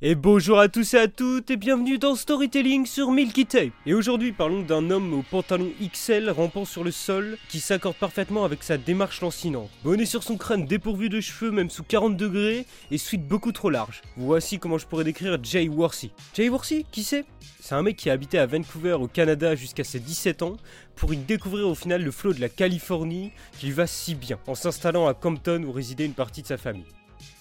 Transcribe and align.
Et 0.00 0.14
bonjour 0.14 0.60
à 0.60 0.68
tous 0.68 0.94
et 0.94 0.98
à 0.98 1.08
toutes 1.08 1.50
et 1.50 1.56
bienvenue 1.56 1.98
dans 1.98 2.14
Storytelling 2.14 2.86
sur 2.86 3.10
Milky 3.10 3.46
Tape. 3.46 3.72
Et 3.84 3.94
aujourd'hui 3.94 4.30
parlons 4.30 4.62
d'un 4.62 4.92
homme 4.92 5.12
au 5.12 5.24
pantalon 5.28 5.72
XL 5.82 6.30
rampant 6.30 6.64
sur 6.64 6.84
le 6.84 6.92
sol 6.92 7.36
qui 7.48 7.58
s'accorde 7.58 7.96
parfaitement 7.96 8.44
avec 8.44 8.62
sa 8.62 8.78
démarche 8.78 9.20
lancinante. 9.22 9.68
Bonnet 9.82 10.06
sur 10.06 10.22
son 10.22 10.36
crâne 10.36 10.66
dépourvu 10.66 11.08
de 11.08 11.20
cheveux 11.20 11.50
même 11.50 11.68
sous 11.68 11.82
40 11.82 12.16
degrés 12.16 12.64
et 12.92 12.96
suite 12.96 13.26
beaucoup 13.26 13.50
trop 13.50 13.70
large. 13.70 14.02
Voici 14.16 14.60
comment 14.60 14.78
je 14.78 14.86
pourrais 14.86 15.02
décrire 15.02 15.36
Jay 15.42 15.68
Worsey. 15.68 16.10
Jay 16.32 16.48
Worsey, 16.48 16.84
qui 16.92 17.02
c'est? 17.02 17.24
C'est 17.58 17.74
un 17.74 17.82
mec 17.82 17.96
qui 17.96 18.08
a 18.08 18.12
habité 18.12 18.38
à 18.38 18.46
Vancouver 18.46 18.92
au 18.92 19.08
Canada 19.08 19.56
jusqu'à 19.56 19.82
ses 19.82 19.98
17 19.98 20.42
ans 20.42 20.58
pour 20.94 21.12
y 21.12 21.16
découvrir 21.16 21.66
au 21.66 21.74
final 21.74 22.04
le 22.04 22.12
flot 22.12 22.34
de 22.34 22.40
la 22.40 22.48
Californie 22.48 23.32
qui 23.58 23.66
lui 23.66 23.72
va 23.72 23.88
si 23.88 24.14
bien 24.14 24.38
en 24.46 24.54
s'installant 24.54 25.08
à 25.08 25.14
Compton 25.14 25.64
où 25.64 25.72
résidait 25.72 26.06
une 26.06 26.14
partie 26.14 26.42
de 26.42 26.46
sa 26.46 26.56
famille. 26.56 26.86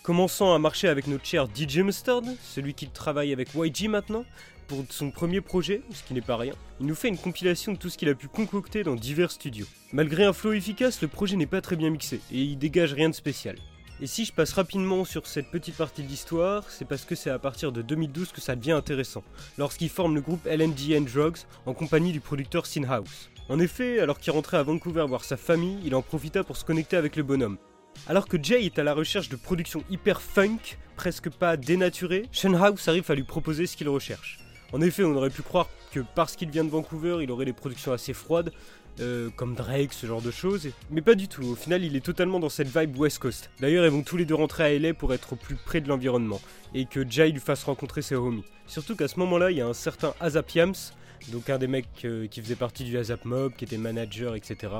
Commençant 0.07 0.55
à 0.55 0.57
marcher 0.57 0.87
avec 0.87 1.07
notre 1.07 1.25
cher 1.25 1.47
DJ 1.53 1.79
Mustard, 1.79 2.21
celui 2.41 2.73
qui 2.73 2.87
travaille 2.87 3.33
avec 3.33 3.49
YG 3.53 3.89
maintenant, 3.89 4.23
pour 4.69 4.85
son 4.89 5.11
premier 5.11 5.41
projet, 5.41 5.81
ce 5.91 6.01
qui 6.01 6.13
n'est 6.13 6.21
pas 6.21 6.37
rien, 6.37 6.53
il 6.79 6.85
nous 6.85 6.95
fait 6.95 7.09
une 7.09 7.17
compilation 7.17 7.73
de 7.73 7.77
tout 7.77 7.89
ce 7.89 7.97
qu'il 7.97 8.07
a 8.07 8.15
pu 8.15 8.29
concocter 8.29 8.83
dans 8.85 8.95
divers 8.95 9.31
studios. 9.31 9.65
Malgré 9.91 10.23
un 10.23 10.31
flow 10.31 10.53
efficace, 10.53 11.01
le 11.01 11.09
projet 11.09 11.35
n'est 11.35 11.45
pas 11.45 11.59
très 11.59 11.75
bien 11.75 11.89
mixé, 11.89 12.21
et 12.31 12.41
il 12.41 12.57
dégage 12.57 12.93
rien 12.93 13.09
de 13.09 13.15
spécial. 13.15 13.57
Et 13.99 14.07
si 14.07 14.23
je 14.23 14.31
passe 14.31 14.53
rapidement 14.53 15.03
sur 15.03 15.27
cette 15.27 15.51
petite 15.51 15.75
partie 15.75 16.03
de 16.03 16.07
l'histoire, 16.07 16.63
c'est 16.69 16.87
parce 16.87 17.03
que 17.03 17.15
c'est 17.15 17.29
à 17.29 17.37
partir 17.37 17.73
de 17.73 17.81
2012 17.81 18.31
que 18.31 18.39
ça 18.39 18.55
devient 18.55 18.71
intéressant, 18.71 19.25
lorsqu'il 19.57 19.89
forme 19.89 20.15
le 20.15 20.21
groupe 20.21 20.45
LNGN 20.45 21.03
Drugs 21.03 21.39
en 21.65 21.73
compagnie 21.73 22.13
du 22.13 22.21
producteur 22.21 22.65
Sinhouse. 22.65 23.29
En 23.49 23.59
effet, 23.59 23.99
alors 23.99 24.19
qu'il 24.19 24.31
rentrait 24.31 24.55
à 24.55 24.63
Vancouver 24.63 25.05
voir 25.05 25.25
sa 25.25 25.35
famille, 25.35 25.79
il 25.83 25.95
en 25.95 26.01
profita 26.01 26.45
pour 26.45 26.55
se 26.55 26.63
connecter 26.63 26.95
avec 26.95 27.17
le 27.17 27.23
bonhomme. 27.23 27.57
Alors 28.07 28.27
que 28.27 28.41
Jay 28.41 28.65
est 28.65 28.79
à 28.79 28.83
la 28.83 28.93
recherche 28.93 29.29
de 29.29 29.35
productions 29.35 29.83
hyper 29.89 30.21
funk, 30.21 30.77
presque 30.95 31.29
pas 31.29 31.57
dénaturées, 31.57 32.25
House 32.43 32.87
arrive 32.87 33.09
à 33.09 33.15
lui 33.15 33.23
proposer 33.23 33.65
ce 33.65 33.75
qu'il 33.75 33.89
recherche. 33.89 34.39
En 34.73 34.81
effet, 34.81 35.03
on 35.03 35.15
aurait 35.15 35.29
pu 35.29 35.41
croire 35.41 35.69
que 35.91 36.01
parce 36.15 36.35
qu'il 36.35 36.49
vient 36.49 36.65
de 36.65 36.69
Vancouver, 36.69 37.19
il 37.21 37.31
aurait 37.31 37.45
des 37.45 37.53
productions 37.53 37.93
assez 37.93 38.13
froides, 38.13 38.51
euh, 38.99 39.29
comme 39.35 39.53
Drake, 39.53 39.93
ce 39.93 40.07
genre 40.07 40.21
de 40.21 40.31
choses. 40.31 40.69
Mais 40.89 41.01
pas 41.01 41.15
du 41.15 41.27
tout, 41.27 41.43
au 41.43 41.55
final 41.55 41.83
il 41.83 41.95
est 41.95 42.05
totalement 42.05 42.39
dans 42.39 42.49
cette 42.49 42.67
vibe 42.67 42.97
West 42.97 43.19
Coast. 43.19 43.49
D'ailleurs 43.61 43.85
ils 43.85 43.91
vont 43.91 44.01
tous 44.01 44.17
les 44.17 44.25
deux 44.25 44.35
rentrer 44.35 44.63
à 44.63 44.79
LA 44.79 44.93
pour 44.93 45.13
être 45.13 45.33
au 45.33 45.35
plus 45.35 45.55
près 45.55 45.81
de 45.81 45.87
l'environnement, 45.87 46.41
et 46.73 46.85
que 46.85 47.07
Jay 47.07 47.29
lui 47.29 47.39
fasse 47.39 47.63
rencontrer 47.63 48.01
ses 48.01 48.15
homies. 48.15 48.43
Surtout 48.65 48.95
qu'à 48.95 49.07
ce 49.07 49.19
moment-là, 49.19 49.51
il 49.51 49.57
y 49.57 49.61
a 49.61 49.67
un 49.67 49.73
certain 49.73 50.13
Azap 50.19 50.49
Yams, 50.51 50.73
donc 51.29 51.49
un 51.49 51.57
des 51.57 51.67
mecs 51.67 51.87
euh, 52.05 52.27
qui 52.27 52.41
faisait 52.41 52.55
partie 52.55 52.83
du 52.83 52.97
Azap 52.97 53.23
Mob, 53.25 53.53
qui 53.55 53.65
était 53.65 53.77
manager, 53.77 54.35
etc. 54.35 54.73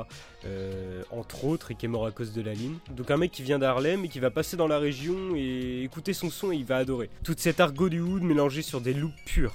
Euh, 0.44 1.02
entre 1.10 1.46
autres, 1.46 1.72
et 1.72 1.74
qui 1.74 1.86
est 1.86 1.88
mort 1.88 2.06
à 2.06 2.12
cause 2.12 2.32
de 2.32 2.40
la 2.40 2.54
ligne. 2.54 2.76
Donc 2.96 3.10
un 3.10 3.16
mec 3.16 3.32
qui 3.32 3.42
vient 3.42 3.58
d'Harlem 3.58 4.04
et 4.04 4.08
qui 4.08 4.20
va 4.20 4.30
passer 4.30 4.56
dans 4.56 4.68
la 4.68 4.78
région 4.78 5.34
et 5.34 5.82
écouter 5.82 6.12
son 6.12 6.30
son 6.30 6.52
et 6.52 6.56
il 6.56 6.64
va 6.64 6.76
adorer. 6.76 7.10
Toute 7.24 7.40
cette 7.40 7.58
argot 7.58 7.88
du 7.88 8.00
hood 8.00 8.22
mélangée 8.22 8.62
sur 8.62 8.80
des 8.80 8.94
loops 8.94 9.16
purs. 9.26 9.54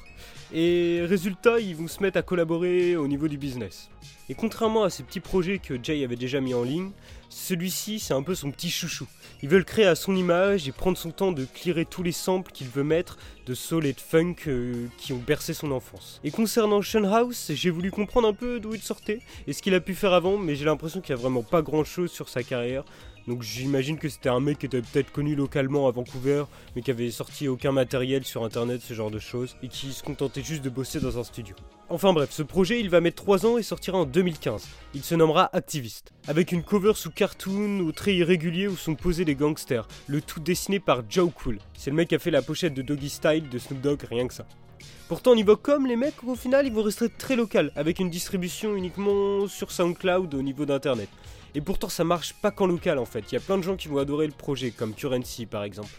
Et 0.54 1.00
résultat, 1.06 1.60
ils 1.60 1.76
vont 1.76 1.88
se 1.88 2.02
mettre 2.04 2.20
à 2.20 2.22
collaborer 2.22 2.98
au 2.98 3.08
niveau 3.08 3.30
du 3.30 3.38
business. 3.38 3.90
Et 4.30 4.36
contrairement 4.36 4.84
à 4.84 4.90
ces 4.90 5.04
petits 5.04 5.20
projets 5.20 5.60
que 5.60 5.82
Jay 5.82 6.04
avait 6.04 6.16
déjà 6.16 6.42
mis 6.42 6.54
en 6.54 6.64
ligne, 6.64 6.92
celui-ci 7.30 8.00
c'est 8.00 8.14
un 8.14 8.24
peu 8.24 8.36
son 8.36 8.52
petit 8.52 8.70
chouchou. 8.70 9.08
Il 9.42 9.50
veut 9.50 9.58
le 9.58 9.64
créer 9.64 9.86
à 9.86 9.96
son 9.96 10.16
image 10.16 10.68
et 10.68 10.72
prendre 10.72 10.98
son 10.98 11.12
temps 11.12 11.32
de 11.32 11.44
clearer 11.44 11.86
tous 11.86 12.04
les 12.04 12.12
samples 12.12 12.52
qu'il 12.52 12.68
veut 12.68 12.84
mettre 12.84 13.18
de 13.46 13.54
soul 13.54 13.86
et 13.86 13.94
de 13.94 14.00
funk 14.00 14.36
euh, 14.48 14.88
qui 14.98 15.12
ont 15.12 15.18
bercé 15.18 15.54
son 15.54 15.72
enfance. 15.72 16.22
Et 16.24 16.32
concernant 16.32 16.82
Sean 16.82 17.04
House, 17.04 17.52
j'ai 17.54 17.70
voulu 17.70 17.92
comprendre 17.92 18.28
un 18.28 18.34
peu 18.34 18.60
d'où 18.60 18.74
il 18.74 18.82
sortait 18.82 19.20
et 19.48 19.54
ce 19.54 19.62
qu'il 19.62 19.74
a 19.74 19.82
pu 19.82 19.96
faire 19.96 20.14
avant, 20.14 20.38
mais 20.38 20.56
j'ai 20.56 20.64
l'impression 20.74 21.02
qu'il 21.02 21.16
n'y 21.16 21.20
a 21.20 21.22
vraiment 21.22 21.44
pas 21.44 21.62
grand 21.62 21.84
chose 21.84 22.12
sur 22.12 22.30
sa 22.30 22.44
carrière. 22.44 22.84
Donc 23.28 23.42
j'imagine 23.42 23.98
que 23.98 24.10
c'était 24.10 24.30
un 24.30 24.40
mec 24.40 24.60
qui 24.60 24.66
était 24.66 24.82
peut-être 24.82 25.12
connu 25.12 25.36
localement 25.36 25.88
à 25.88 25.92
Vancouver, 25.92 26.46
mais 26.76 26.82
qui 26.82 26.92
avait 26.92 27.10
sorti 27.12 27.48
aucun 27.48 27.72
matériel 27.72 28.26
sur 28.26 28.44
internet, 28.44 28.82
ce 28.82 28.94
genre 28.94 29.12
de 29.12 29.20
choses, 29.20 29.56
et 29.64 29.70
qui 29.70 29.94
se 29.94 30.04
contentait 30.04 30.44
juste 30.44 30.64
de 30.64 30.70
bosser 30.70 31.00
dans 31.00 31.18
un 31.18 31.24
studio. 31.24 31.56
Enfin 31.90 32.12
bref, 32.12 32.32
ce 32.32 32.44
projet 32.44 32.80
il 32.80 32.90
va 32.90 33.02
mettre 33.02 33.24
3 33.24 33.46
ans 33.46 33.58
et 33.58 33.64
sortira 33.64 33.98
en 33.98 34.06
2015. 34.06 34.68
Il 34.94 35.04
se 35.04 35.16
nommera 35.16 35.50
Activist, 35.54 36.12
avec 36.28 36.52
une 36.52 36.64
cover 36.64 36.94
sous 36.96 37.12
cartoon 37.12 37.80
ou 37.80 37.92
traits 37.92 38.16
irréguliers 38.16 38.68
où 38.68 38.76
sont 38.76 38.96
posés 38.96 39.26
les 39.26 39.36
gangsters, 39.36 39.88
le 40.08 40.22
tout 40.22 40.40
dessiné 40.40 40.80
par 40.80 41.04
Joe 41.10 41.32
Cool. 41.34 41.60
C'est 41.78 41.92
le 41.92 41.96
mec 41.96 42.10
qui 42.10 42.16
a 42.16 42.20
fait 42.20 42.32
la 42.32 42.42
pochette 42.42 42.74
de 42.74 42.82
Doggy 42.82 43.10
Style 43.10 43.50
de 43.50 43.60
Snoop 43.60 43.82
Dogg, 43.82 44.02
rien 44.10 44.28
que 44.28 44.34
ça. 44.34 44.46
Pourtant, 45.08 45.36
niveau 45.36 45.58
com, 45.58 45.86
les 45.86 45.96
mecs, 45.96 46.24
au 46.24 46.36
final, 46.36 46.66
ils 46.66 46.74
vont 46.74 46.82
rester 46.82 47.08
très 47.10 47.36
local, 47.36 47.72
avec 47.76 48.00
une 48.00 48.10
distribution 48.10 48.76
uniquement 48.76 49.48
sur 49.48 49.72
SoundCloud 49.72 50.34
au 50.34 50.42
niveau 50.42 50.66
d'internet. 50.66 51.10
Et 51.56 51.62
pourtant, 51.62 51.90
ça 51.90 52.04
marche 52.04 52.34
pas 52.34 52.52
qu'en 52.52 52.66
local 52.66 52.98
en 52.98 53.06
fait. 53.06 53.32
Il 53.32 53.36
y 53.36 53.38
a 53.38 53.42
plein 53.42 53.58
de 53.58 53.64
gens 53.64 53.76
qui 53.76 53.88
vont 53.88 53.98
adorer 53.98 54.26
le 54.28 54.34
projet, 54.34 54.72
comme 54.72 54.94
Currency 54.94 55.46
par 55.46 55.64
exemple. 55.64 55.92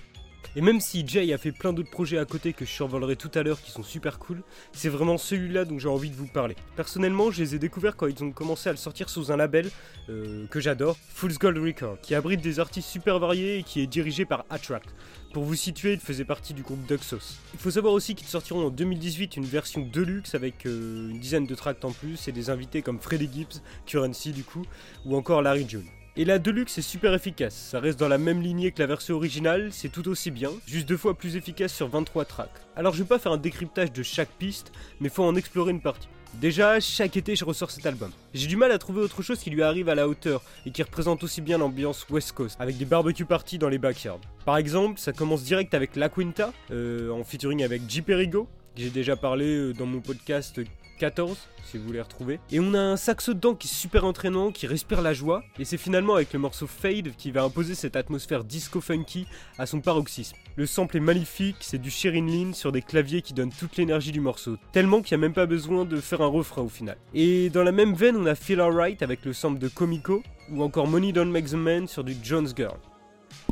Et 0.56 0.60
même 0.60 0.81
si 0.81 1.06
Jay 1.06 1.32
a 1.32 1.38
fait 1.38 1.53
plein 1.53 1.72
d'autres 1.72 1.91
projets 1.91 2.19
à 2.19 2.25
côté 2.25 2.53
que 2.53 2.65
je 2.65 2.71
survolerai 2.71 3.16
tout 3.16 3.31
à 3.34 3.43
l'heure 3.43 3.60
qui 3.60 3.71
sont 3.71 3.82
super 3.82 4.19
cool, 4.19 4.43
c'est 4.72 4.88
vraiment 4.88 5.19
celui-là 5.19 5.65
dont 5.65 5.78
j'ai 5.78 5.88
envie 5.88 6.10
de 6.10 6.16
vous 6.16 6.27
parler. 6.27 6.56
Personnellement, 6.77 7.31
je 7.31 7.43
les 7.43 7.55
ai 7.55 7.59
découverts 7.59 7.97
quand 7.97 8.06
ils 8.06 8.22
ont 8.22 8.31
commencé 8.31 8.69
à 8.69 8.72
le 8.72 8.78
sortir 8.78 9.09
sous 9.09 9.33
un 9.33 9.37
label 9.37 9.71
euh, 10.09 10.47
que 10.49 10.60
j'adore, 10.60 10.97
Fool's 11.09 11.38
Gold 11.38 11.59
Record, 11.59 11.99
qui 12.03 12.15
abrite 12.15 12.41
des 12.41 12.60
artistes 12.60 12.88
super 12.88 13.19
variés 13.19 13.59
et 13.59 13.62
qui 13.62 13.81
est 13.81 13.87
dirigé 13.87 14.25
par 14.25 14.44
Attract. 14.50 14.94
Pour 15.33 15.43
vous 15.43 15.56
situer, 15.56 15.94
il 15.94 16.00
faisait 16.00 16.25
partie 16.25 16.54
du 16.54 16.62
groupe 16.62 16.87
Duxos. 16.87 17.41
Il 17.54 17.59
faut 17.59 17.72
savoir 17.72 17.93
aussi 17.93 18.15
qu'ils 18.15 18.28
sortiront 18.28 18.66
en 18.66 18.71
2018 18.71 19.37
une 19.37 19.44
version 19.44 19.84
deluxe 19.93 20.37
avec 20.37 20.65
euh, 20.66 21.10
une 21.10 21.19
dizaine 21.19 21.47
de 21.47 21.54
tracks 21.56 21.84
en 21.84 21.91
plus 21.91 22.28
et 22.28 22.33
des 22.33 22.50
invités 22.50 22.83
comme 22.83 23.00
Freddie 23.00 23.28
Gibbs, 23.33 23.60
Currency 23.87 24.31
du 24.31 24.44
coup, 24.44 24.65
ou 25.04 25.16
encore 25.16 25.43
Larry 25.43 25.66
June. 25.69 25.87
Et 26.17 26.25
la 26.25 26.39
Deluxe 26.39 26.79
est 26.79 26.83
super 26.83 27.13
efficace, 27.13 27.57
ça 27.57 27.81
reste 27.81 27.99
dans 27.99 28.07
la 28.07 28.19
même 28.19 28.41
lignée 28.41 28.71
que 28.71 28.81
la 28.81 28.87
version 28.87 29.17
originale, 29.17 29.71
c'est 29.73 29.89
tout 29.89 30.07
aussi 30.07 30.31
bien, 30.31 30.51
juste 30.65 30.89
deux 30.89 30.97
fois 30.97 31.15
plus 31.15 31.35
efficace 31.35 31.75
sur 31.75 31.89
23 31.89 32.25
tracks. 32.25 32.51
Alors 32.77 32.95
je 32.95 33.03
vais 33.03 33.09
pas 33.09 33.19
faire 33.19 33.33
un 33.33 33.37
décryptage 33.37 33.91
de 33.91 34.05
chaque 34.05 34.29
piste, 34.29 34.71
mais 35.01 35.09
faut 35.09 35.25
en 35.25 35.35
explorer 35.35 35.73
une 35.73 35.81
partie. 35.81 36.07
Déjà, 36.35 36.79
chaque 36.79 37.17
été 37.17 37.35
je 37.35 37.45
ressors 37.45 37.73
cet 37.73 37.85
album. 37.87 38.13
J'ai 38.33 38.47
du 38.47 38.57
mal 38.57 38.71
à 38.71 38.79
trouver 38.79 39.01
autre 39.01 39.23
chose 39.23 39.41
qui 39.41 39.51
lui 39.51 39.65
arrive 39.65 39.89
à 39.89 39.97
la 39.97 40.07
hauteur 40.07 40.41
et 40.67 40.71
qui 40.71 40.85
représente 40.85 41.25
aussi 41.25 41.41
bien 41.41 41.59
l'ambiance 41.59 42.07
West 42.09 42.31
Coast, 42.31 42.57
avec 42.61 42.77
des 42.77 42.85
barbecue 42.85 43.25
parties 43.25 43.59
dans 43.59 43.69
les 43.69 43.79
backyards. 43.79 44.21
Par 44.45 44.57
exemple, 44.57 45.01
ça 45.01 45.13
commence 45.13 45.43
direct 45.43 45.75
avec 45.75 45.97
La 45.97 46.09
Quinta, 46.09 46.53
euh, 46.71 47.11
en 47.11 47.25
featuring 47.25 47.65
avec 47.65 47.83
J. 47.89 48.03
Perigo, 48.03 48.45
que 48.77 48.83
j'ai 48.83 48.91
déjà 48.91 49.17
parlé 49.17 49.47
euh, 49.47 49.73
dans 49.73 49.87
mon 49.87 50.01
podcast 50.01 50.61
14, 50.99 51.37
si 51.65 51.78
vous 51.78 51.84
voulez 51.84 52.00
retrouver. 52.00 52.41
Et 52.50 52.60
on 52.60 52.75
a 52.75 52.78
un 52.78 52.97
saxo 52.97 53.34
dedans 53.34 53.55
qui 53.55 53.69
est 53.69 53.75
super 53.75 54.05
entraînant, 54.05 54.53
qui 54.53 54.66
respire 54.66 55.03
la 55.03 55.12
joie. 55.12 55.43
Et 55.59 55.65
c'est 55.65 55.77
finalement 55.77 56.15
avec 56.15 56.32
le 56.32 56.38
morceau 56.38 56.66
Fade 56.66 57.15
qui 57.16 57.31
va 57.31 57.43
imposer 57.43 57.75
cette 57.75 57.97
atmosphère 57.97 58.44
disco 58.44 58.81
funky 58.81 59.27
à 59.59 59.66
son 59.66 59.81
paroxysme. 59.81 60.37
Le 60.56 60.66
sample 60.66 60.99
est 60.99 61.00
magnifique, 61.00 61.56
c'est 61.60 61.81
du 61.81 61.91
Sherin 61.91 62.27
Lin 62.27 62.53
sur 62.53 62.72
des 62.72 62.83
claviers 62.83 63.22
qui 63.22 63.34
donnent 63.34 63.53
toute 63.53 63.77
l'énergie 63.77 64.12
du 64.12 64.21
morceau. 64.21 64.56
Tellement 64.72 65.03
qu'il 65.03 65.16
n'y 65.16 65.25
a 65.25 65.27
même 65.27 65.34
pas 65.34 65.47
besoin 65.47 65.84
de 65.84 66.00
faire 66.00 66.21
un 66.21 66.27
refrain 66.27 66.62
au 66.62 66.69
final. 66.69 66.97
Et 67.12 67.50
dans 67.50 67.65
la 67.65 67.72
même 67.72 67.94
veine, 67.94 68.16
on 68.16 68.27
a 68.27 68.34
Feel 68.34 68.60
Alright 68.60 69.03
avec 69.03 69.25
le 69.25 69.33
sample 69.33 69.59
de 69.59 69.69
Komiko, 69.69 70.22
ou 70.50 70.62
encore 70.62 70.87
Money 70.87 71.12
Don't 71.12 71.31
Make 71.31 71.47
the 71.47 71.54
Man 71.54 71.88
sur 71.88 72.04
du 72.04 72.15
Jones 72.22 72.49
Girl. 72.54 72.78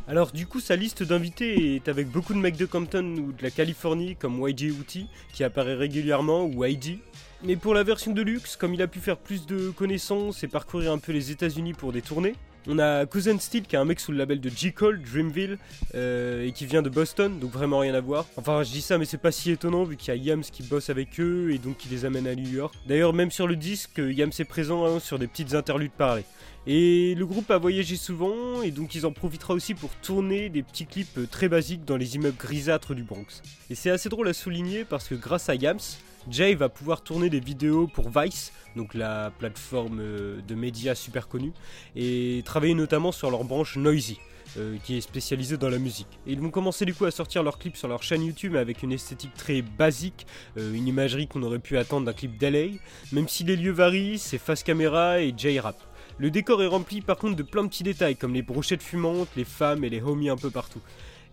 Alors 0.09 0.33
du 0.33 0.47
coup 0.47 0.61
sa 0.61 0.75
liste 0.75 1.03
d'invités 1.03 1.77
est 1.77 1.89
avec 1.89 2.09
beaucoup 2.09 2.35
de 2.35 2.39
mecs 2.39 2.57
de 2.57 2.67
Compton 2.67 3.15
ou 3.19 3.33
de 3.33 3.43
la 3.43 3.51
Californie 3.51 4.17
comme 4.17 4.41
YG 4.47 4.63
Uti 4.63 5.07
qui 5.33 5.45
apparaît 5.45 5.75
régulièrement 5.75 6.45
ou 6.45 6.65
YG. 6.65 6.99
Mais 7.45 7.57
pour 7.57 7.75
la 7.75 7.83
version 7.83 8.13
de 8.13 8.23
luxe, 8.23 8.55
comme 8.55 8.73
il 8.73 8.83
a 8.83 8.87
pu 8.87 9.01
faire 9.01 9.17
plus 9.17 9.47
de 9.47 9.71
connaissances 9.71 10.45
et 10.45 10.49
parcourir 10.49 10.93
un 10.93 10.99
peu 10.99 11.11
les 11.11 11.33
États-Unis 11.33 11.73
pour 11.75 11.93
des 11.93 12.01
tournées, 12.01 12.35
on 12.69 12.79
a 12.79 13.05
Cousin 13.07 13.37
Steel 13.41 13.65
qui 13.65 13.75
est 13.75 13.79
un 13.81 13.85
mec 13.85 13.99
sous 13.99 14.13
le 14.13 14.19
label 14.19 14.41
de 14.41 14.49
J. 14.49 14.73
Cole, 14.73 15.03
Dreamville, 15.03 15.59
euh, 15.97 16.47
et 16.47 16.53
qui 16.53 16.67
vient 16.67 16.83
de 16.83 16.89
Boston, 16.89 17.41
donc 17.41 17.51
vraiment 17.51 17.81
rien 17.81 17.95
à 17.95 18.01
voir. 18.01 18.27
Enfin, 18.37 18.63
je 18.63 18.71
dis 18.71 18.81
ça, 18.81 18.97
mais 18.97 19.07
c'est 19.07 19.19
pas 19.19 19.33
si 19.33 19.51
étonnant 19.51 19.83
vu 19.83 19.97
qu'il 19.97 20.15
y 20.15 20.17
a 20.17 20.23
Yams 20.23 20.43
qui 20.45 20.63
bosse 20.63 20.89
avec 20.89 21.19
eux 21.19 21.51
et 21.51 21.59
donc 21.59 21.79
qui 21.79 21.89
les 21.89 22.05
amène 22.05 22.29
à 22.29 22.37
New 22.37 22.49
York. 22.49 22.73
D'ailleurs, 22.87 23.13
même 23.13 23.33
sur 23.33 23.49
le 23.49 23.57
disque, 23.57 23.99
Yams 23.99 24.31
est 24.39 24.45
présent 24.45 24.87
hein, 24.87 25.01
sur 25.01 25.19
des 25.19 25.27
petites 25.27 25.55
interludes 25.55 25.91
parlées. 25.91 26.25
Et 26.69 27.17
le 27.17 27.27
groupe 27.27 27.51
a 27.51 27.59
voyagé 27.59 27.97
souvent 27.97 28.63
et 28.63 28.71
donc 28.71 28.95
ils 28.95 29.05
en 29.05 29.11
profitera 29.11 29.53
aussi 29.53 29.75
pour 29.75 29.91
tourner 29.97 30.49
des 30.49 30.63
petits 30.63 30.87
clips 30.87 31.29
très 31.29 31.49
basiques 31.49 31.85
dans 31.85 31.97
les 31.97 32.15
immeubles 32.15 32.37
grisâtres 32.39 32.95
du 32.95 33.03
Bronx. 33.03 33.43
Et 33.69 33.75
c'est 33.75 33.91
assez 33.91 34.09
drôle 34.09 34.29
à 34.29 34.33
souligner 34.33 34.85
parce 34.85 35.09
que 35.09 35.17
grâce 35.17 35.49
à 35.49 35.57
Yams, 35.57 35.81
Jay 36.31 36.55
va 36.55 36.69
pouvoir 36.69 37.03
tourner 37.03 37.31
des 37.31 37.41
vidéos 37.41 37.87
pour 37.87 38.11
Vice, 38.11 38.53
donc 38.77 38.95
la 38.95 39.33
plateforme 39.39 39.99
euh, 40.01 40.41
de 40.47 40.55
médias 40.55 40.95
super 40.95 41.29
connue, 41.29 41.53
et 41.97 42.43
travailler 42.45 42.75
notamment 42.75 43.13
sur 43.13 43.31
leur 43.31 43.45
branche 43.45 43.77
Noisy. 43.77 44.19
Euh, 44.59 44.77
qui 44.85 44.99
est 44.99 45.01
spécialisée 45.01 45.57
dans 45.57 45.71
la 45.71 45.79
musique. 45.79 46.19
Ils 46.27 46.39
vont 46.39 46.51
commencer 46.51 46.85
du 46.85 46.93
coup 46.93 47.07
à 47.07 47.11
sortir 47.11 47.43
leurs 47.43 47.59
clips 47.59 47.77
sur 47.77 47.89
leur 47.89 48.03
chaîne 48.03 48.23
YouTube 48.23 48.55
avec 48.55 48.83
une 48.83 48.93
esthétique 48.93 49.33
très 49.33 49.63
basique, 49.63 50.27
une 50.57 50.87
imagerie 50.87 51.27
qu'on 51.27 51.43
aurait 51.43 51.59
pu 51.59 51.79
attendre 51.79 52.05
d'un 52.05 52.13
clip 52.13 52.37
d'LA, 52.37 52.67
même 53.13 53.29
si 53.29 53.45
les 53.45 53.57
lieux 53.57 53.73
varient, 53.73 54.19
c'est 54.19 54.37
face 54.37 54.63
caméra 54.63 55.23
et 55.23 55.33
J-Rap. 55.35 55.81
Le 56.19 56.31
décor 56.31 56.63
est 56.63 56.67
rempli 56.67 57.01
par 57.01 57.17
contre 57.17 57.37
de 57.37 57.43
plein 57.43 57.63
de 57.63 57.69
petits 57.69 57.83
détails 57.83 58.17
comme 58.17 58.35
les 58.35 58.43
brochettes 58.43 58.83
fumantes, 58.83 59.29
les 59.37 59.45
femmes 59.45 59.85
et 59.85 59.89
les 59.89 60.03
homies 60.03 60.29
un 60.29 60.37
peu 60.37 60.51
partout. 60.51 60.81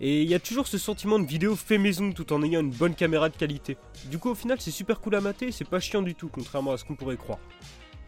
Et 0.01 0.21
il 0.21 0.29
y 0.29 0.33
a 0.33 0.39
toujours 0.39 0.67
ce 0.67 0.77
sentiment 0.77 1.19
de 1.19 1.25
vidéo 1.25 1.55
fait 1.55 1.77
maison 1.77 2.11
tout 2.13 2.31
en 2.31 2.41
ayant 2.41 2.61
une 2.61 2.71
bonne 2.71 2.95
caméra 2.95 3.27
de 3.29 3.35
qualité. 3.35 3.77
Du 4.05 4.17
coup 4.17 4.29
au 4.29 4.35
final 4.35 4.59
c'est 4.61 4.71
super 4.71 5.01
cool 5.01 5.15
à 5.15 5.21
mater 5.21 5.51
c'est 5.51 5.67
pas 5.67 5.79
chiant 5.79 6.01
du 6.01 6.15
tout 6.15 6.29
contrairement 6.29 6.71
à 6.71 6.77
ce 6.77 6.85
qu'on 6.85 6.95
pourrait 6.95 7.17
croire. 7.17 7.39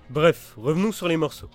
Bref, 0.09 0.53
revenons 0.57 0.91
sur 0.91 1.07
les 1.07 1.17
morceaux. 1.17 1.49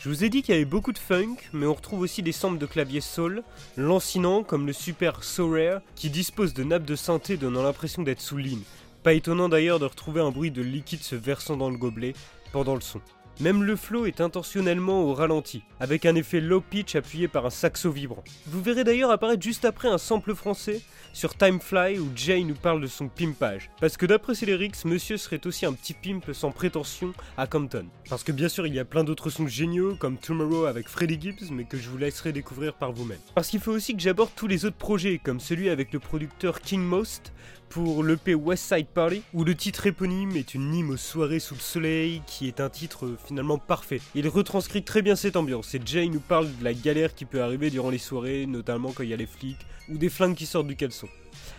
Je 0.00 0.08
vous 0.08 0.24
ai 0.24 0.28
dit 0.28 0.42
qu'il 0.42 0.54
y 0.54 0.56
avait 0.56 0.64
beaucoup 0.64 0.92
de 0.92 0.98
funk, 0.98 1.36
mais 1.52 1.66
on 1.66 1.74
retrouve 1.74 2.00
aussi 2.00 2.22
des 2.22 2.32
samples 2.32 2.58
de 2.58 2.66
clavier 2.66 3.00
soul, 3.00 3.44
lancinants 3.76 4.42
comme 4.42 4.66
le 4.66 4.72
super 4.72 5.22
So 5.22 5.50
Rare, 5.50 5.80
qui 5.94 6.10
dispose 6.10 6.54
de 6.54 6.64
nappes 6.64 6.84
de 6.84 6.96
synthé 6.96 7.36
donnant 7.36 7.62
l'impression 7.62 8.02
d'être 8.02 8.20
sous 8.20 8.36
ligne. 8.36 8.62
Pas 9.02 9.14
étonnant 9.14 9.48
d'ailleurs 9.48 9.78
de 9.78 9.84
retrouver 9.84 10.20
un 10.20 10.30
bruit 10.30 10.50
de 10.50 10.62
liquide 10.62 11.02
se 11.02 11.14
versant 11.14 11.56
dans 11.56 11.70
le 11.70 11.76
gobelet 11.76 12.14
pendant 12.52 12.74
le 12.74 12.80
son. 12.80 13.00
Même 13.40 13.64
le 13.64 13.76
flow 13.76 14.06
est 14.06 14.20
intentionnellement 14.20 15.02
au 15.02 15.14
ralenti, 15.14 15.62
avec 15.80 16.06
un 16.06 16.14
effet 16.14 16.40
low 16.40 16.60
pitch 16.60 16.94
appuyé 16.94 17.28
par 17.28 17.46
un 17.46 17.50
saxo 17.50 17.90
vibrant. 17.90 18.22
Vous 18.46 18.62
verrez 18.62 18.84
d'ailleurs 18.84 19.10
apparaître 19.10 19.42
juste 19.42 19.64
après 19.64 19.88
un 19.88 19.98
sample 19.98 20.34
français 20.34 20.82
sur 21.12 21.36
Timefly 21.36 21.98
où 21.98 22.10
Jay 22.14 22.42
nous 22.44 22.54
parle 22.54 22.80
de 22.80 22.86
son 22.86 23.08
pimpage. 23.08 23.70
Parce 23.80 23.96
que 23.96 24.06
d'après 24.06 24.34
ses 24.34 24.46
lyrics, 24.46 24.84
monsieur 24.84 25.16
serait 25.16 25.46
aussi 25.46 25.66
un 25.66 25.72
petit 25.72 25.94
pimp 25.94 26.32
sans 26.32 26.50
prétention 26.50 27.12
à 27.36 27.46
Compton. 27.46 27.86
Parce 28.08 28.22
que 28.22 28.32
bien 28.32 28.48
sûr 28.48 28.66
il 28.66 28.74
y 28.74 28.78
a 28.78 28.84
plein 28.84 29.04
d'autres 29.04 29.30
sons 29.30 29.46
géniaux 29.46 29.96
comme 29.96 30.18
Tomorrow 30.18 30.66
avec 30.66 30.88
Freddie 30.88 31.18
Gibbs 31.20 31.50
mais 31.50 31.64
que 31.64 31.78
je 31.78 31.88
vous 31.88 31.98
laisserai 31.98 32.32
découvrir 32.32 32.74
par 32.74 32.92
vous-même. 32.92 33.18
Parce 33.34 33.48
qu'il 33.48 33.60
faut 33.60 33.72
aussi 33.72 33.94
que 33.94 34.02
j'aborde 34.02 34.30
tous 34.36 34.46
les 34.46 34.64
autres 34.64 34.76
projets 34.76 35.18
comme 35.18 35.40
celui 35.40 35.68
avec 35.68 35.92
le 35.92 35.98
producteur 35.98 36.60
King 36.60 36.82
Most 36.82 37.32
pour 37.72 38.04
l'EP 38.04 38.34
West 38.34 38.64
Side 38.64 38.88
Party, 38.88 39.22
où 39.32 39.44
le 39.44 39.54
titre 39.54 39.86
éponyme 39.86 40.36
est 40.36 40.54
une 40.54 40.74
hymne 40.74 40.90
aux 40.90 40.96
soirées 40.98 41.38
sous 41.38 41.54
le 41.54 41.60
soleil, 41.60 42.20
qui 42.26 42.46
est 42.46 42.60
un 42.60 42.68
titre 42.68 43.16
finalement 43.24 43.56
parfait. 43.56 44.00
Il 44.14 44.28
retranscrit 44.28 44.82
très 44.82 45.00
bien 45.00 45.16
cette 45.16 45.36
ambiance, 45.36 45.74
et 45.74 45.80
Jay 45.82 46.06
nous 46.08 46.20
parle 46.20 46.48
de 46.58 46.64
la 46.64 46.74
galère 46.74 47.14
qui 47.14 47.24
peut 47.24 47.42
arriver 47.42 47.70
durant 47.70 47.88
les 47.88 47.96
soirées, 47.96 48.44
notamment 48.44 48.92
quand 48.92 49.04
il 49.04 49.08
y 49.08 49.14
a 49.14 49.16
les 49.16 49.26
flics, 49.26 49.66
ou 49.88 49.98
des 49.98 50.08
flingues 50.08 50.34
qui 50.34 50.46
sortent 50.46 50.66
du 50.66 50.76
caleçon. 50.76 51.08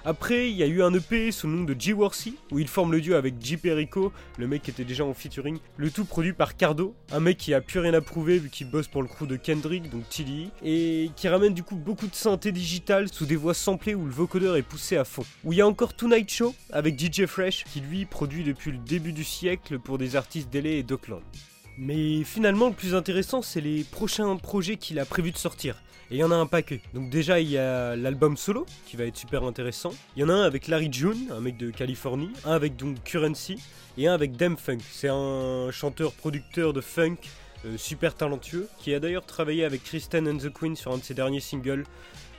Après, 0.05 0.49
il 0.49 0.57
y 0.57 0.63
a 0.63 0.67
eu 0.67 0.83
un 0.83 0.93
EP 0.93 1.31
sous 1.31 1.47
le 1.47 1.53
nom 1.53 1.63
de 1.63 1.75
G. 1.79 1.93
Worcy, 1.93 2.35
où 2.51 2.59
il 2.59 2.67
forme 2.67 2.91
le 2.91 2.99
duo 2.99 3.15
avec 3.15 3.35
J. 3.39 3.55
Perico, 3.55 4.11
le 4.37 4.47
mec 4.47 4.63
qui 4.63 4.71
était 4.71 4.83
déjà 4.83 5.05
en 5.05 5.13
featuring, 5.13 5.59
le 5.77 5.91
tout 5.91 6.03
produit 6.03 6.33
par 6.33 6.57
Cardo, 6.57 6.93
un 7.11 7.21
mec 7.21 7.37
qui 7.37 7.53
a 7.53 7.61
plus 7.61 7.79
rien 7.79 7.93
à 7.93 8.01
prouver 8.01 8.37
vu 8.37 8.49
qu'il 8.49 8.69
bosse 8.69 8.89
pour 8.89 9.01
le 9.01 9.07
crew 9.07 9.25
de 9.25 9.37
Kendrick, 9.37 9.89
donc 9.89 10.07
Tilly, 10.09 10.49
et 10.61 11.09
qui 11.15 11.29
ramène 11.29 11.53
du 11.53 11.63
coup 11.63 11.77
beaucoup 11.77 12.07
de 12.07 12.15
synthé 12.15 12.51
digital 12.51 13.07
sous 13.07 13.25
des 13.25 13.37
voix 13.37 13.53
samplées 13.53 13.95
où 13.95 14.05
le 14.05 14.11
vocodeur 14.11 14.57
est 14.57 14.61
poussé 14.61 14.97
à 14.97 15.05
fond. 15.05 15.23
Où 15.45 15.53
il 15.53 15.59
y 15.59 15.61
a 15.61 15.67
encore 15.67 15.93
Tonight 15.93 16.29
Show 16.29 16.53
avec 16.71 16.99
DJ 16.99 17.25
Fresh, 17.25 17.63
qui 17.63 17.79
lui 17.79 18.05
produit 18.05 18.43
depuis 18.43 18.71
le 18.71 18.79
début 18.79 19.13
du 19.13 19.23
siècle 19.23 19.79
pour 19.79 19.97
des 19.97 20.17
artistes 20.17 20.51
d'LA 20.51 20.69
et 20.69 20.83
d'Oakland. 20.83 21.21
Mais 21.77 22.23
finalement, 22.23 22.67
le 22.67 22.73
plus 22.73 22.95
intéressant, 22.95 23.41
c'est 23.41 23.61
les 23.61 23.83
prochains 23.83 24.35
projets 24.37 24.77
qu'il 24.77 24.99
a 24.99 25.05
prévu 25.05 25.31
de 25.31 25.37
sortir. 25.37 25.75
Et 26.11 26.15
il 26.15 26.19
y 26.19 26.23
en 26.23 26.31
a 26.31 26.35
un 26.35 26.45
paquet. 26.45 26.81
Donc 26.93 27.09
déjà, 27.09 27.39
il 27.39 27.49
y 27.49 27.57
a 27.57 27.95
l'album 27.95 28.37
solo, 28.37 28.65
qui 28.85 28.97
va 28.97 29.05
être 29.05 29.17
super 29.17 29.43
intéressant. 29.43 29.91
Il 30.15 30.21
y 30.21 30.23
en 30.23 30.29
a 30.29 30.33
un 30.33 30.43
avec 30.43 30.67
Larry 30.67 30.89
June, 30.91 31.29
un 31.31 31.39
mec 31.39 31.57
de 31.57 31.71
Californie. 31.71 32.31
Un 32.45 32.51
avec 32.51 32.75
donc 32.75 33.01
Currency. 33.03 33.57
Et 33.97 34.07
un 34.07 34.13
avec 34.13 34.35
Dem 34.35 34.57
Funk. 34.57 34.79
C'est 34.91 35.09
un 35.09 35.71
chanteur-producteur 35.71 36.73
de 36.73 36.81
funk 36.81 37.17
euh, 37.65 37.77
super 37.77 38.13
talentueux, 38.13 38.67
qui 38.79 38.93
a 38.93 38.99
d'ailleurs 38.99 39.25
travaillé 39.25 39.63
avec 39.63 39.83
Kristen 39.83 40.27
and 40.27 40.37
the 40.37 40.51
Queen 40.51 40.75
sur 40.75 40.91
un 40.91 40.97
de 40.97 41.03
ses 41.03 41.13
derniers 41.13 41.39
singles. 41.39 41.85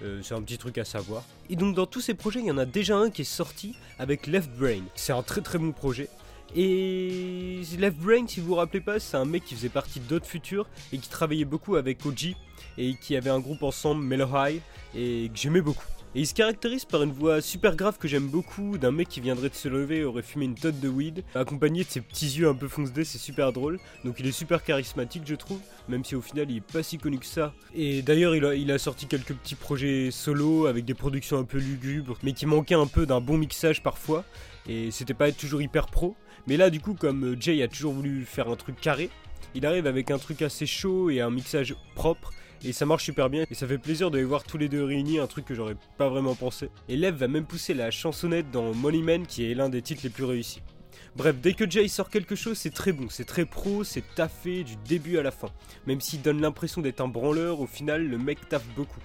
Euh, 0.03 0.21
c'est 0.23 0.35
un 0.35 0.43
petit 0.43 0.59
truc 0.59 0.77
à 0.77 0.85
savoir. 0.85 1.25
Et 1.49 1.57
donc 1.57 1.75
dans 1.75 1.87
tous 1.87 2.03
ces 2.03 2.13
projets, 2.13 2.41
il 2.41 2.47
y 2.47 2.51
en 2.51 2.59
a 2.59 2.67
déjà 2.67 2.97
un 2.97 3.11
qui 3.11 3.23
est 3.23 3.25
sorti 3.25 3.75
avec 3.99 4.27
Left 4.27 4.51
Brain. 4.51 4.83
C'est 4.95 5.13
un 5.13 5.23
très 5.23 5.41
très 5.41 5.59
bon 5.59 5.73
projet. 5.73 6.09
Et 6.57 7.63
Left 7.79 7.99
Brain, 7.99 8.27
si 8.29 8.41
vous 8.41 8.49
vous 8.49 8.55
rappelez 8.55 8.81
pas, 8.81 9.01
c'est 9.01 9.17
un 9.17 9.25
mec 9.25 9.45
qui 9.45 9.55
faisait 9.55 9.69
partie 9.69 9.99
d'autres 9.99 10.27
futurs 10.27 10.69
et 10.93 10.99
qui 10.99 11.09
travaillait 11.09 11.45
beaucoup 11.45 11.75
avec 11.75 12.07
OG 12.07 12.35
et 12.79 12.95
qui 12.95 13.17
avait 13.17 13.31
un 13.31 13.41
groupe 13.41 13.63
ensemble, 13.63 14.05
Mellow 14.05 14.29
High, 14.35 14.61
et 14.95 15.31
que 15.33 15.39
j'aimais 15.39 15.61
beaucoup. 15.61 15.87
Et 16.17 16.21
il 16.21 16.27
se 16.29 16.35
caractérise 16.35 16.85
par 16.85 17.03
une 17.03 17.11
voix 17.11 17.41
super 17.41 17.75
grave 17.75 17.99
que 17.99 18.07
j'aime 18.07 18.29
beaucoup, 18.29 18.79
d'un 18.79 18.93
mec 18.93 19.09
qui 19.09 19.21
viendrait 19.21 19.49
de 19.49 19.55
se 19.55 19.67
lever 19.67 19.99
et 19.99 20.05
aurait 20.05 20.23
fumé 20.23 20.45
une 20.45 20.55
tonne 20.55 20.79
de 20.79 20.89
weed, 20.89 21.25
accompagné 21.35 21.83
de 21.83 21.89
ses 21.89 22.01
petits 22.01 22.39
yeux 22.39 22.49
un 22.49 22.55
peu 22.55 22.69
foncés, 22.69 23.03
c'est 23.03 23.19
super 23.19 23.53
drôle. 23.53 23.81
Donc 24.05 24.21
il 24.21 24.27
est 24.29 24.33
super 24.33 24.63
charismatique, 24.63 25.25
je 25.27 25.35
trouve, 25.35 25.59
même 25.89 26.05
si 26.05 26.15
au 26.15 26.21
final 26.21 26.49
il 26.53 26.59
est 26.59 26.73
pas 26.73 26.85
si 26.85 26.99
connu 26.99 27.19
que 27.19 27.27
ça. 27.27 27.53
Et 27.75 28.03
d'ailleurs, 28.03 28.37
il 28.37 28.45
a, 28.45 28.55
il 28.55 28.71
a 28.71 28.79
sorti 28.79 29.07
quelques 29.07 29.35
petits 29.35 29.57
projets 29.57 30.13
solo 30.13 30.67
avec 30.67 30.85
des 30.85 30.95
productions 30.95 31.37
un 31.37 31.45
peu 31.45 31.59
lugubres, 31.59 32.17
mais 32.23 32.33
qui 32.33 32.47
manquaient 32.47 32.77
un 32.77 32.87
peu 32.87 33.07
d'un 33.07 33.21
bon 33.21 33.37
mixage 33.37 33.83
parfois. 33.83 34.25
Et 34.69 34.93
c'était 34.93 35.15
pas 35.15 35.33
toujours 35.33 35.63
hyper 35.63 35.89
pro. 35.89 36.15
Mais 36.47 36.57
là, 36.57 36.71
du 36.71 36.79
coup, 36.79 36.95
comme 36.95 37.35
Jay 37.41 37.61
a 37.61 37.67
toujours 37.67 37.93
voulu 37.93 38.25
faire 38.25 38.49
un 38.49 38.57
truc 38.57 38.81
carré, 38.81 39.11
il 39.57 39.67
arrive 39.67 39.89
avec 39.89 40.13
un 40.13 40.19
truc 40.19 40.43
assez 40.43 40.67
chaud 40.67 41.11
et 41.11 41.21
un 41.21 41.31
mixage 41.31 41.75
propre 41.97 42.33
et 42.65 42.73
ça 42.73 42.87
marche 42.87 43.05
super 43.05 43.29
bien 43.31 43.45
et 43.51 43.55
ça 43.55 43.67
fait 43.67 43.79
plaisir 43.79 44.11
de 44.11 44.19
les 44.19 44.25
voir 44.25 44.45
tous 44.45 44.59
les 44.59 44.69
deux 44.69 44.85
réunis, 44.85 45.19
un 45.19 45.27
truc 45.27 45.45
que 45.45 45.55
j'aurais 45.55 45.77
pas 45.99 46.09
vraiment 46.09 46.35
pensé. 46.35 46.71
Et 46.89 46.97
Lev 46.97 47.15
va 47.15 47.29
même 47.29 47.45
pousser 47.45 47.75
la 47.75 47.91
chansonnette 47.91 48.51
dans 48.51 48.75
Money 48.75 49.03
Man 49.03 49.27
qui 49.27 49.51
est 49.51 49.55
l'un 49.55 49.69
des 49.69 49.83
titres 49.83 50.01
les 50.05 50.11
plus 50.11 50.25
réussis. 50.25 50.63
Bref, 51.17 51.37
dès 51.41 51.55
que 51.55 51.69
Jay 51.69 51.87
sort 51.89 52.11
quelque 52.11 52.35
chose, 52.35 52.59
c'est 52.59 52.75
très 52.75 52.93
bon, 52.93 53.07
c'est 53.09 53.25
très 53.25 53.45
pro, 53.45 53.85
c'est 53.85 54.03
taffé 54.15 54.65
du 54.65 54.75
début 54.89 55.19
à 55.19 55.23
la 55.23 55.31
fin. 55.31 55.49
Même 55.87 56.01
s'il 56.01 56.23
donne 56.23 56.41
l'impression 56.41 56.81
d'être 56.81 57.01
un 57.01 57.09
branleur, 57.09 57.61
au 57.61 57.67
final, 57.67 58.09
le 58.09 58.19
mec 58.19 58.49
taffe 58.49 58.67
beaucoup. 58.75 59.01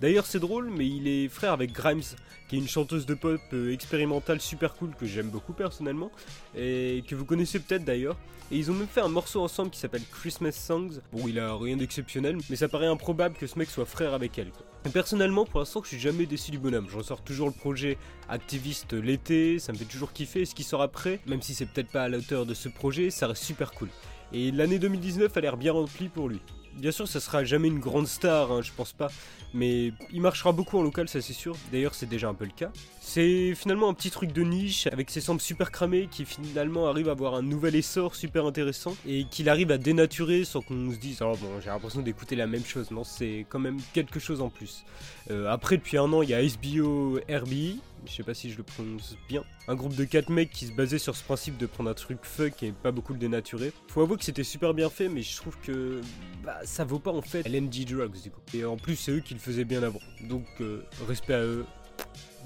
D'ailleurs, 0.00 0.26
c'est 0.26 0.38
drôle, 0.38 0.70
mais 0.70 0.86
il 0.86 1.08
est 1.08 1.28
frère 1.28 1.52
avec 1.52 1.72
Grimes, 1.72 2.02
qui 2.48 2.56
est 2.56 2.58
une 2.58 2.68
chanteuse 2.68 3.06
de 3.06 3.14
pop 3.14 3.40
euh, 3.52 3.72
expérimentale 3.72 4.40
super 4.40 4.74
cool 4.74 4.94
que 4.98 5.06
j'aime 5.06 5.28
beaucoup 5.28 5.52
personnellement, 5.52 6.10
et 6.56 7.02
que 7.06 7.14
vous 7.14 7.24
connaissez 7.24 7.58
peut-être 7.58 7.84
d'ailleurs. 7.84 8.16
Et 8.50 8.58
ils 8.58 8.70
ont 8.70 8.74
même 8.74 8.88
fait 8.88 9.00
un 9.00 9.08
morceau 9.08 9.40
ensemble 9.40 9.70
qui 9.70 9.78
s'appelle 9.78 10.02
Christmas 10.10 10.52
Songs. 10.52 11.00
Bon, 11.12 11.26
il 11.26 11.38
a 11.38 11.56
rien 11.56 11.76
d'exceptionnel, 11.76 12.36
mais 12.50 12.56
ça 12.56 12.68
paraît 12.68 12.86
improbable 12.86 13.36
que 13.36 13.46
ce 13.46 13.58
mec 13.58 13.70
soit 13.70 13.86
frère 13.86 14.12
avec 14.12 14.38
elle. 14.38 14.52
Et 14.84 14.90
personnellement, 14.90 15.46
pour 15.46 15.60
l'instant, 15.60 15.80
je 15.82 15.88
suis 15.88 15.98
jamais 15.98 16.26
déçu 16.26 16.50
du 16.50 16.58
bonhomme. 16.58 16.86
Je 16.90 16.96
ressors 16.96 17.22
toujours 17.22 17.46
le 17.46 17.54
projet 17.54 17.96
activiste 18.28 18.92
l'été, 18.92 19.58
ça 19.58 19.72
me 19.72 19.78
fait 19.78 19.86
toujours 19.86 20.12
kiffer. 20.12 20.42
Et 20.42 20.44
ce 20.44 20.54
qui 20.54 20.62
sort 20.62 20.82
après, 20.82 21.20
même 21.26 21.40
si 21.40 21.54
c'est 21.54 21.66
peut-être 21.66 21.90
pas 21.90 22.02
à 22.02 22.08
la 22.08 22.18
hauteur 22.18 22.44
de 22.44 22.52
ce 22.52 22.68
projet, 22.68 23.08
ça 23.10 23.28
reste 23.28 23.42
super 23.42 23.72
cool. 23.72 23.88
Et 24.32 24.50
l'année 24.50 24.78
2019 24.78 25.34
a 25.34 25.40
l'air 25.40 25.56
bien 25.56 25.72
remplie 25.72 26.08
pour 26.08 26.28
lui. 26.28 26.40
Bien 26.76 26.90
sûr, 26.90 27.06
ça 27.06 27.20
sera 27.20 27.44
jamais 27.44 27.68
une 27.68 27.78
grande 27.78 28.08
star, 28.08 28.50
hein, 28.50 28.60
je 28.60 28.72
pense 28.76 28.92
pas, 28.92 29.08
mais 29.52 29.92
il 30.12 30.20
marchera 30.20 30.50
beaucoup 30.52 30.76
en 30.78 30.82
local, 30.82 31.08
ça 31.08 31.20
c'est 31.20 31.32
sûr. 31.32 31.56
D'ailleurs, 31.70 31.94
c'est 31.94 32.08
déjà 32.08 32.28
un 32.28 32.34
peu 32.34 32.44
le 32.44 32.50
cas. 32.50 32.72
C'est 33.00 33.54
finalement 33.54 33.88
un 33.88 33.94
petit 33.94 34.10
truc 34.10 34.32
de 34.32 34.42
niche 34.42 34.88
avec 34.88 35.10
ses 35.10 35.20
samples 35.20 35.42
super 35.42 35.70
cramés 35.70 36.08
qui 36.10 36.24
finalement 36.24 36.88
arrive 36.88 37.08
à 37.08 37.12
avoir 37.12 37.34
un 37.34 37.42
nouvel 37.42 37.76
essor 37.76 38.16
super 38.16 38.44
intéressant 38.44 38.96
et 39.06 39.24
qu'il 39.24 39.48
arrive 39.48 39.70
à 39.70 39.78
dénaturer 39.78 40.44
sans 40.44 40.62
qu'on 40.62 40.90
se 40.90 40.96
dise 40.96 41.22
oh 41.22 41.36
bon 41.40 41.60
j'ai 41.60 41.70
l'impression 41.70 42.00
d'écouter 42.00 42.34
la 42.34 42.46
même 42.46 42.64
chose. 42.64 42.90
Non, 42.90 43.04
c'est 43.04 43.46
quand 43.48 43.60
même 43.60 43.78
quelque 43.92 44.18
chose 44.18 44.40
en 44.40 44.48
plus. 44.50 44.84
Euh, 45.30 45.48
après, 45.48 45.76
depuis 45.76 45.96
un 45.96 46.12
an, 46.12 46.22
il 46.22 46.30
y 46.30 46.34
a 46.34 46.42
SBO 46.42 47.20
RBI 47.30 47.80
je 48.06 48.12
sais 48.12 48.22
pas 48.22 48.34
si 48.34 48.50
je 48.50 48.56
le 48.56 48.62
prononce 48.62 49.16
bien, 49.28 49.44
un 49.68 49.74
groupe 49.74 49.94
de 49.94 50.04
4 50.04 50.30
mecs 50.30 50.50
qui 50.50 50.66
se 50.66 50.72
basait 50.72 50.98
sur 50.98 51.16
ce 51.16 51.24
principe 51.24 51.56
de 51.56 51.66
prendre 51.66 51.90
un 51.90 51.94
truc 51.94 52.18
fuck 52.22 52.62
et 52.62 52.72
pas 52.72 52.92
beaucoup 52.92 53.12
le 53.12 53.18
dénaturer. 53.18 53.72
Faut 53.88 54.02
avouer 54.02 54.16
que 54.16 54.24
c'était 54.24 54.44
super 54.44 54.74
bien 54.74 54.90
fait, 54.90 55.08
mais 55.08 55.22
je 55.22 55.36
trouve 55.36 55.56
que 55.62 56.00
bah, 56.44 56.58
ça 56.64 56.84
vaut 56.84 56.98
pas 56.98 57.12
en 57.12 57.22
fait 57.22 57.46
LNG 57.46 57.84
Drugs 57.86 58.22
du 58.22 58.30
coup. 58.30 58.40
Et 58.54 58.64
en 58.64 58.76
plus, 58.76 58.96
c'est 58.96 59.12
eux 59.12 59.20
qui 59.20 59.34
le 59.34 59.40
faisaient 59.40 59.64
bien 59.64 59.82
avant. 59.82 60.00
Donc, 60.28 60.46
euh, 60.60 60.84
respect 61.06 61.34
à 61.34 61.42
eux. 61.42 61.64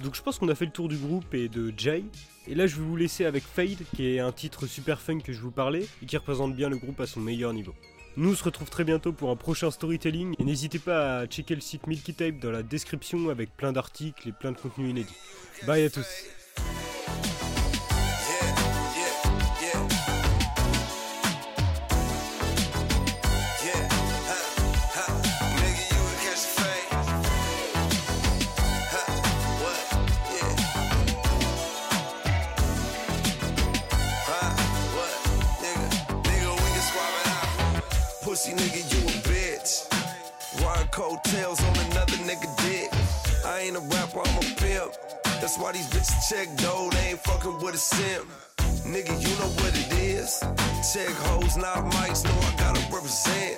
Donc, 0.02 0.14
je 0.14 0.22
pense 0.22 0.38
qu'on 0.38 0.48
a 0.48 0.54
fait 0.54 0.66
le 0.66 0.70
tour 0.70 0.88
du 0.88 0.96
groupe 0.96 1.34
et 1.34 1.48
de 1.48 1.72
Jay. 1.76 2.04
Et 2.46 2.54
là, 2.54 2.66
je 2.66 2.76
vais 2.76 2.82
vous 2.82 2.96
laisser 2.96 3.24
avec 3.24 3.42
Fade, 3.42 3.82
qui 3.94 4.06
est 4.06 4.20
un 4.20 4.32
titre 4.32 4.66
super 4.66 5.00
fun 5.00 5.18
que 5.18 5.32
je 5.32 5.40
vous 5.40 5.50
parlais 5.50 5.86
et 6.02 6.06
qui 6.06 6.16
représente 6.16 6.54
bien 6.54 6.68
le 6.68 6.78
groupe 6.78 7.00
à 7.00 7.06
son 7.06 7.20
meilleur 7.20 7.52
niveau. 7.52 7.74
Nous 8.16 8.34
se 8.34 8.44
retrouve 8.44 8.68
très 8.68 8.84
bientôt 8.84 9.12
pour 9.12 9.30
un 9.30 9.36
prochain 9.36 9.70
storytelling 9.70 10.34
et 10.38 10.44
n'hésitez 10.44 10.78
pas 10.78 11.20
à 11.20 11.26
checker 11.26 11.54
le 11.54 11.60
site 11.60 11.86
Milky 11.86 12.14
Tape 12.14 12.38
dans 12.38 12.50
la 12.50 12.62
description 12.62 13.28
avec 13.28 13.56
plein 13.56 13.72
d'articles 13.72 14.28
et 14.28 14.32
plein 14.32 14.52
de 14.52 14.56
contenus 14.56 14.90
inédits. 14.90 15.16
Bye 15.66 15.84
à 15.84 15.90
tous. 15.90 16.24
Rapper, 43.90 44.20
I'm 44.24 44.38
a 44.38 44.46
pimp. 44.56 44.92
That's 45.40 45.58
why 45.58 45.72
these 45.72 45.88
bitches 45.88 46.28
check 46.28 46.48
dough, 46.56 46.90
they 46.92 47.10
ain't 47.10 47.20
fucking 47.20 47.58
with 47.62 47.74
a 47.74 47.78
simp. 47.78 48.26
Nigga, 48.84 49.14
you 49.20 49.32
know 49.38 49.50
what 49.60 49.72
it 49.76 49.92
is. 49.98 50.40
Check 50.92 51.14
hoes, 51.26 51.56
not 51.56 51.84
mics, 51.92 52.24
know 52.24 52.38
I 52.48 52.54
gotta 52.58 52.80
represent. 52.92 53.56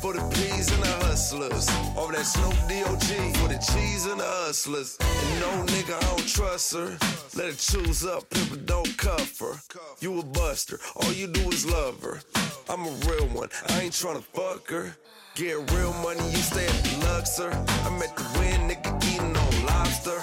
For 0.00 0.12
the 0.12 0.22
P's 0.34 0.70
and 0.72 0.82
the 0.82 1.03
hustlers. 1.14 1.68
Over 1.96 2.12
that 2.12 2.26
Snoop 2.26 2.56
D.O.G. 2.68 3.08
For 3.38 3.46
the 3.46 3.58
cheese 3.72 4.06
and 4.06 4.18
the 4.18 4.26
hustlers. 4.26 4.98
And 5.00 5.40
no 5.40 5.50
nigga, 5.72 5.94
I 5.94 6.16
don't 6.16 6.26
trust 6.26 6.74
her. 6.74 6.98
Let 7.36 7.46
her 7.52 7.56
choose 7.56 8.04
up, 8.04 8.28
people 8.30 8.56
don't 8.64 8.96
cuff 8.98 9.38
her. 9.38 9.54
You 10.00 10.18
a 10.18 10.24
buster, 10.24 10.80
all 10.96 11.12
you 11.12 11.28
do 11.28 11.48
is 11.50 11.64
love 11.66 12.02
her. 12.02 12.20
I'm 12.68 12.80
a 12.80 12.90
real 13.08 13.28
one, 13.28 13.48
I 13.68 13.82
ain't 13.82 13.92
tryna 13.92 14.24
fuck 14.24 14.68
her. 14.70 14.96
Get 15.36 15.70
real 15.70 15.92
money, 16.02 16.26
you 16.30 16.42
stay 16.50 16.66
at 16.66 16.82
the 16.82 17.06
Luxor. 17.06 17.50
I'm 17.86 18.02
at 18.02 18.16
the 18.16 18.26
win, 18.38 18.68
nigga, 18.68 18.90
eating 19.10 19.36
on 19.36 19.66
lobster. 19.66 20.18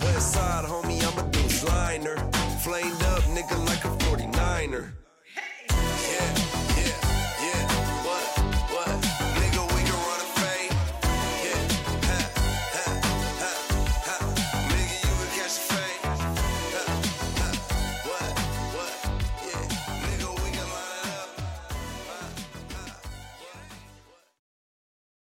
West 0.00 0.34
side, 0.34 0.64
homie. 0.64 1.35